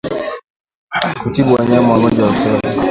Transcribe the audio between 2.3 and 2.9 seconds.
kitabibu